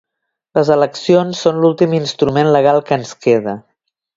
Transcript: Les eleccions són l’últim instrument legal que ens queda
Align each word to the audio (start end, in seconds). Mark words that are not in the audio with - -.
Les 0.57 0.71
eleccions 0.75 1.43
són 1.45 1.61
l’últim 1.65 1.95
instrument 1.99 2.53
legal 2.57 2.85
que 2.89 2.99
ens 3.01 3.17
queda 3.27 3.55